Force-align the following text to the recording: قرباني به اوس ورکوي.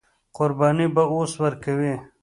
قرباني 0.35 0.87
به 0.95 1.03
اوس 1.13 1.31
ورکوي. 1.43 1.95